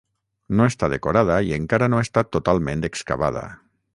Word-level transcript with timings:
No 0.59 0.63
està 0.71 0.87
decorada 0.93 1.35
i 1.49 1.53
encara 1.59 1.91
no 1.95 2.01
ha 2.01 2.05
estat 2.07 2.33
totalment 2.39 2.83
excavada. 2.93 3.47